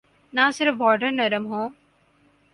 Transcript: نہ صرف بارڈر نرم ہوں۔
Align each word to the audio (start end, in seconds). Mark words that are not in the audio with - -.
نہ 0.33 0.49
صرف 0.57 0.75
بارڈر 0.77 1.11
نرم 1.11 1.45
ہوں۔ 1.45 1.69